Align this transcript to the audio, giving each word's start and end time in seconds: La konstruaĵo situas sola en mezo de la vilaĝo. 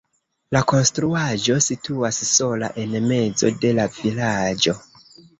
La 0.55 0.59
konstruaĵo 0.69 1.57
situas 1.65 2.21
sola 2.29 2.69
en 2.83 2.95
mezo 3.11 3.51
de 3.67 3.75
la 3.81 3.85
vilaĝo. 3.99 4.75